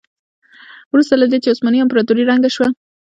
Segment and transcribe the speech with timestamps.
[0.91, 2.67] وروسته له دې چې عثماني امپراتوري ړنګه شوه.